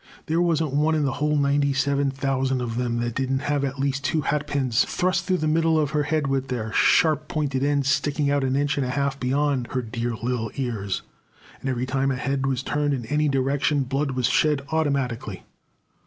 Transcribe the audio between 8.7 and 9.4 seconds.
and a half